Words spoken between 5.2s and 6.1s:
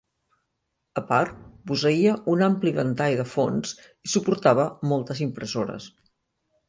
impressores.